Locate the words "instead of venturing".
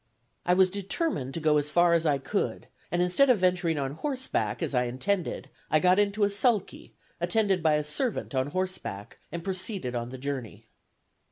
3.03-3.77